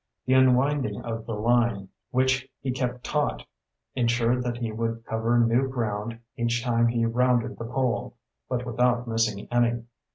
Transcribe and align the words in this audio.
The 0.25 0.33
unwinding 0.33 1.03
of 1.03 1.27
the 1.27 1.35
line, 1.35 1.89
which 2.09 2.49
he 2.59 2.71
kept 2.71 3.03
taut, 3.03 3.45
ensured 3.93 4.41
that 4.43 4.57
he 4.57 4.71
would 4.71 5.05
cover 5.05 5.37
new 5.37 5.67
ground 5.69 6.17
each 6.37 6.63
time 6.63 6.87
he 6.87 7.05
rounded 7.05 7.59
the 7.59 7.65
pole, 7.65 8.15
but 8.49 8.65
without 8.65 9.07
missing 9.07 9.47
any. 9.51 9.83